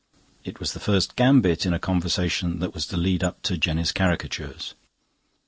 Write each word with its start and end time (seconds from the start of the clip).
It 0.43 0.59
was 0.59 0.73
the 0.73 0.79
first 0.79 1.15
gambit 1.15 1.63
in 1.63 1.73
a 1.73 1.79
conversation 1.79 2.57
that 2.57 2.73
was 2.73 2.87
to 2.87 2.97
lead 2.97 3.23
up 3.23 3.39
to 3.43 3.55
Jenny's 3.55 3.91
caricatures. 3.91 4.73